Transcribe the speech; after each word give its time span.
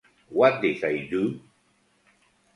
What 0.29 0.63
Did 0.63 0.83
I 0.83 1.05
Do? 1.05 1.39